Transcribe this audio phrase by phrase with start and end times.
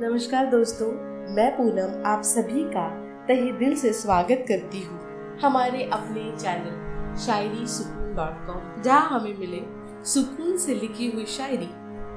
[0.00, 0.86] नमस्कार दोस्तों,
[1.34, 2.88] मैं पूनम आप सभी का
[3.26, 4.98] तहे दिल से स्वागत करती हूँ
[5.40, 9.60] हमारे अपने चैनल शायरी सुकून डॉट कॉम जहाँ हमें मिले
[10.04, 11.66] सुकून से लिखी हुई शायरी,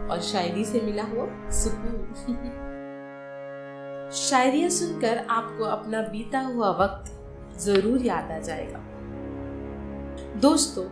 [0.08, 2.14] और शायरी से मिला हुआ सुकून।
[4.12, 7.12] शायरिया सुनकर आपको अपना बीता हुआ वक्त
[7.60, 8.80] ज़रूर याद आ जाएगा।
[10.40, 10.86] दोस्तों,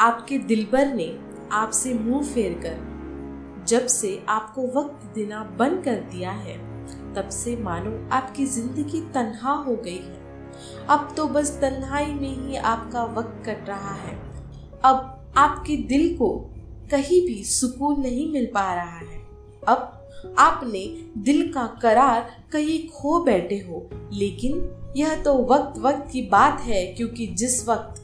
[0.00, 1.18] आपके दिलबर ने
[1.52, 2.93] आपसे मुँह फेर कर
[3.66, 6.56] जब से आपको वक्त देना बंद कर दिया है,
[7.14, 10.22] तब से मानो आपकी ज़िंदगी तन्हा हो गई है।
[10.88, 14.14] अब तो बस तन्हाई में ही आपका वक्त कट रहा है।
[14.84, 16.28] अब आपके दिल को
[16.90, 19.22] कहीं भी सुकून नहीं मिल पा रहा है।
[19.68, 20.84] अब आपने
[21.24, 26.84] दिल का करार कहीं खो बैठे हो, लेकिन यह तो वक्त वक्त की बात है,
[26.86, 28.02] क्योंकि जिस वक्त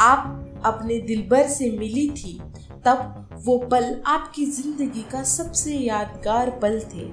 [0.00, 2.40] आप अपने दिलबर से मिली थी
[2.88, 7.04] तब वो पल आपकी ज़िंदगी का सबसे यादगार पल थे।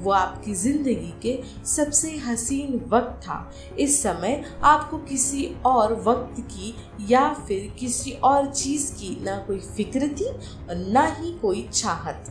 [0.00, 3.38] वो आपकी ज़िंदगी के सबसे हसीन वक्त था।
[3.78, 6.74] इस समय आपको किसी और वक्त की
[7.10, 12.30] या फिर किसी और चीज़ की ना कोई फ़िक्र थी और ना ही कोई चाहत।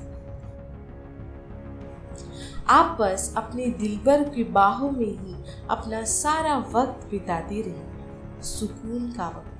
[2.69, 5.35] आप बस अपने दिलबर की बाहों में ही
[5.69, 9.50] अपना सारा वक्त बिताती रही। सुकून का वक्त।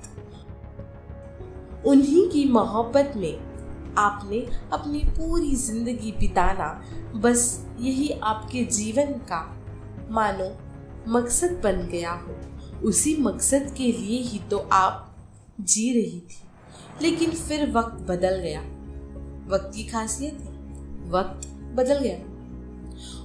[1.86, 3.52] उन्हीं की मोहब्बत में
[3.98, 4.38] आपने
[4.72, 6.82] अपनी पूरी ज़िंदगी बिताना
[7.14, 9.56] बस यही आपके जीवन का,
[10.10, 10.56] मानो,
[11.08, 12.36] मकसद बन गया हो।
[12.88, 15.16] उसी मकसद के लिए ही तो आप
[15.60, 16.42] जी रही थी।
[17.02, 18.60] लेकिन फिर वक्त बदल गया।
[19.48, 20.52] वक्त की खासियत है,
[21.10, 22.32] वक्त बदल गया।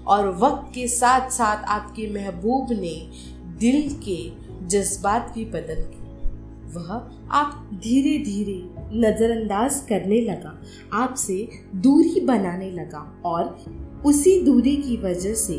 [0.08, 3.12] और वक्त के साथ साथ आपके महबूब ने
[3.60, 4.32] दिल के
[4.68, 5.97] जज्बात भी बदल गए
[6.68, 6.92] वह
[7.32, 8.62] आप धीरे धीरे
[9.00, 10.54] नजरअंदाज करने लगा,
[10.94, 15.58] आपसे दूरी बनाने लगा और उसी दूरी की वजह से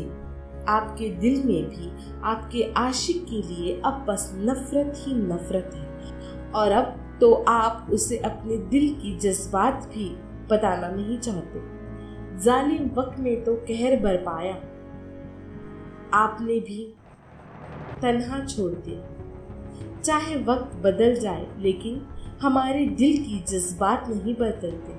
[0.67, 1.91] आपके दिल में भी
[2.23, 5.87] आपके आशिक के लिए अब बस नफरत ही नफरत है।
[6.51, 10.09] और अब तो आप उसे अपने दिल की जज्बात भी
[10.51, 11.59] बताना नहीं चाहते।
[12.43, 14.53] जालिम वक्त ने तो कहर बरपाया
[16.13, 16.83] आपने भी
[18.01, 18.99] तन्हा छोड़ दिया।
[20.09, 22.01] चाहे वक्त बदल जाए, लेकिन
[22.41, 24.93] हमारे दिल की जज्बात नहीं बदलते।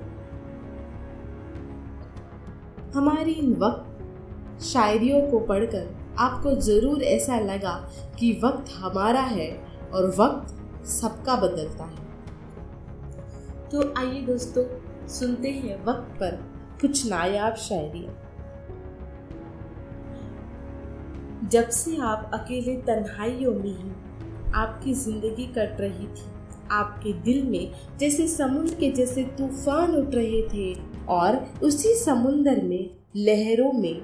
[2.95, 7.73] हमारी इन वक्त शायरियों को पढ़कर आपको ज़रूर ऐसा लगा
[8.19, 9.51] कि वक्त हमारा है
[9.95, 12.09] और वक्त सबका बदलता है।
[13.69, 14.65] तो आइए दोस्तों,
[15.09, 16.37] सुनते हैं वक्त पर
[16.81, 18.15] कुछ नायाब शायरियाँ।
[21.49, 23.91] जब से आप अकेले तन्हाइयों में ही
[24.55, 26.29] आपकी ज़िंदगी कट रही थी।
[26.73, 30.73] आपके दिल में जैसे समुद्र के जैसे तूफ़ान उठ रहे थे
[31.09, 34.01] और उसी समुंदर में, लहरों में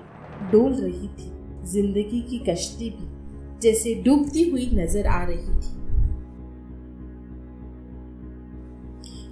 [0.52, 1.30] डोल रही थी।
[1.64, 3.08] ज़िंदगी की कश्ती भी
[3.62, 5.74] जैसे डूबती हुई नज़र आ रही थी।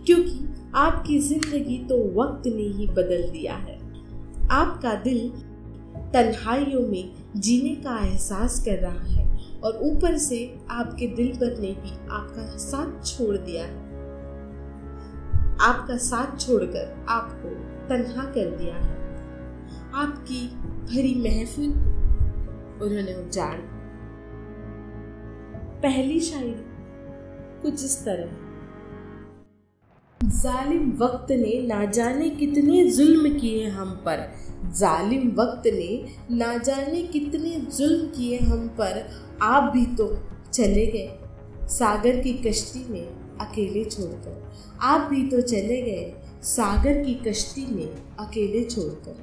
[0.06, 3.78] क्योंकि आपकी ज़िंदगी तो वक्त ने ही बदल दिया है।
[4.52, 5.28] आपका दिल
[6.14, 9.33] तन्हाइयों में जीने का एहसास कर रहा है।
[9.64, 13.84] और ऊपर से आपके दिल पर ने भी आपका साथ छोड़ दिया है।
[15.60, 17.48] आपका साथ छोड़कर आपको
[17.88, 18.94] तन्हा कर दिया है।
[19.94, 21.70] आपकी भरी महफिल,
[22.82, 23.58] उन्होंने उजाड़
[25.82, 26.64] पहली शायरी
[27.62, 28.53] कुछ इस तरह
[30.20, 34.20] जालिम वक्त ने ना जाने कितने जुल्म किए हम पर।
[34.78, 39.08] जालिम वक्त ने ना जाने कितने जुल्म किए हम पर।
[39.42, 40.06] आप भी तो
[40.52, 43.06] चले गए सागर की कश्ती में
[43.40, 46.12] अकेले छोड़कर। आप भी तो चले गए
[46.44, 47.88] सागर की कश्ती में
[48.20, 49.22] अकेले छोड़कर।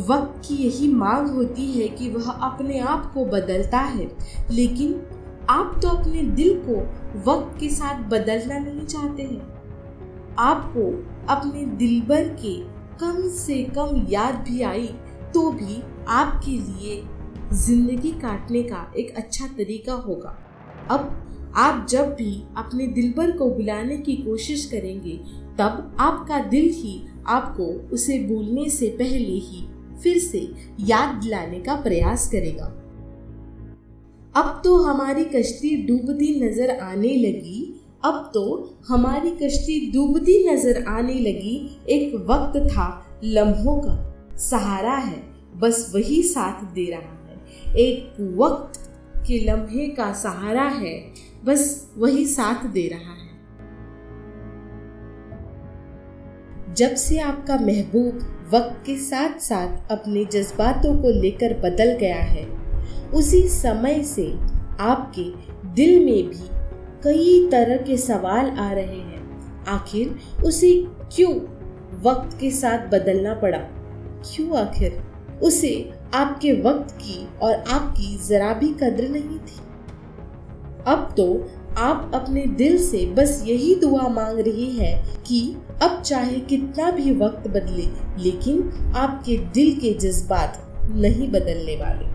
[0.00, 4.10] वक्त की यही मांग होती है कि वह अपने आप को बदलता है,
[4.50, 4.92] लेकिन
[5.50, 6.76] आप तो अपने दिल को
[7.30, 9.40] वक्त के साथ बदलना नहीं चाहते हैं।
[10.38, 10.86] आपको
[11.28, 12.56] अपने दिलबर के
[12.98, 14.86] कम से कम याद भी आई
[15.34, 17.02] तो भी आपके लिए
[17.56, 20.36] ज़िंदगी काटने का एक अच्छा तरीका होगा।
[20.90, 25.16] अब आप जब भी अपने दिल भर को बुलाने की कोशिश करेंगे,
[25.58, 27.64] तब आपका दिल ही आपको
[27.94, 29.66] उसे भूलने से पहले ही
[30.02, 30.40] फिर से
[30.80, 32.72] याद दिलाने का प्रयास करेगा।
[34.34, 38.44] अब तो हमारी कश्ती डूबती नज़र आने लगी। अब तो
[38.88, 41.56] हमारी कश्ती डूबती नज़र आने लगी।
[41.88, 42.86] एक वक्त था
[43.24, 45.22] लम्हों का। सहारा है,
[45.56, 48.78] बस वही साथ दे रहा है। एक वक्त
[49.26, 50.94] के लम्हे का सहारा है,
[51.44, 53.30] बस वही साथ दे रहा है।
[56.74, 62.61] जब से आपका महबूब वक्त के साथ साथ अपने जज्बातों को लेकर बदल गया है
[63.14, 64.38] उसी समय से
[64.80, 65.24] आपके
[65.68, 66.48] दिल में भी
[67.04, 69.22] कई तरह के सवाल आ रहे हैं।
[69.64, 71.34] आखिर उसे क्यों
[72.02, 73.58] वक्त के साथ बदलना पड़ा?
[74.24, 75.02] क्यों आखिर
[75.42, 79.60] उसे आपके वक्त की और आपकी जरा भी कद्र नहीं थी?
[80.86, 86.40] अब तो आप अपने दिल से बस यही दुआ मांग रही है कि अब चाहे
[86.40, 87.86] कितना भी वक्त बदले,
[88.22, 92.11] लेकिन आपके दिल के जज्बात नहीं बदलने वाले।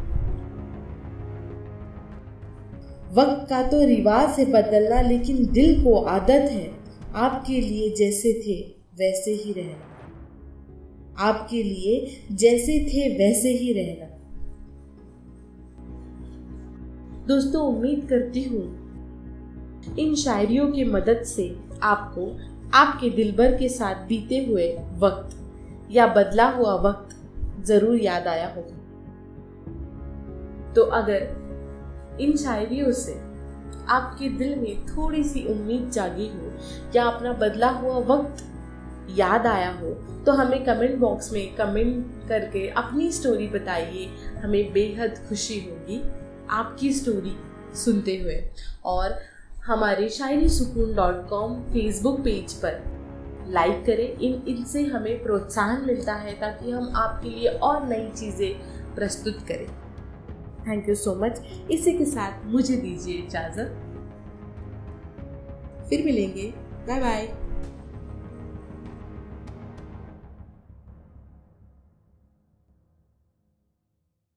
[3.14, 6.78] वक्त का तो रिवाज है बदलना, लेकिन दिल को आदत है।
[7.16, 8.62] आपके लिए जैसे थे,
[8.96, 9.86] वैसे ही रहना।
[11.20, 14.06] आपके लिए जैसे थे, वैसे ही रहना।
[17.28, 18.66] दोस्तों, उम्मीद करती हूँ,
[20.00, 22.28] इन शायरियों की मदद से आपको
[22.74, 24.68] आपके दिलबर के साथ बीते हुए
[24.98, 25.36] वक्त
[25.92, 27.16] या बदला हुआ वक्त
[27.66, 28.76] ज़रूर याद आया होगा।
[30.74, 31.47] तो अगर
[32.22, 33.14] इन शायरियों से
[33.90, 36.52] आपके दिल में थोड़ी सी उम्मीद जागी हो
[36.96, 38.44] या अपना बदला हुआ वक्त
[39.18, 39.94] याद आया हो
[40.26, 44.06] तो हमें कमेंट बॉक्स में कमेंट करके अपनी स्टोरी बताइए।
[44.44, 46.02] हमें बेहद खुशी होगी
[46.50, 47.36] आपकी स्टोरी
[47.76, 48.44] सुनते हुए।
[48.86, 49.18] और
[49.66, 52.84] हमारे Shayari Sukoon dot com Facebook page पर
[53.50, 58.96] लाइक करें। इन, इनसे हमें प्रोत्साहन मिलता है ताकि हम आपके लिए और नई चीज़ें
[58.96, 59.68] प्रस्तुत करें।
[60.68, 61.42] थैंक यू सो मच
[61.72, 63.84] इसी के साथ मुझे दीजिए इजाज़त।
[65.90, 66.54] फिर मिलेंगे।
[66.88, 67.47] Bye bye